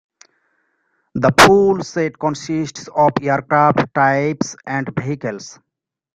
[1.13, 5.59] The full set consists of aircraft types and vehicles.